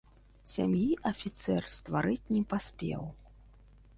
Сям'і 0.53 0.87
афіцэр 1.11 1.63
стварыць 1.77 2.31
не 2.37 2.41
паспеў. 2.53 3.03